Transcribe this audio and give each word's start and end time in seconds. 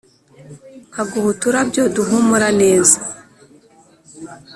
Nkaguha 0.89 1.27
uturabyo 1.33 1.83
duhumura 1.95 2.47
neza 2.61 2.97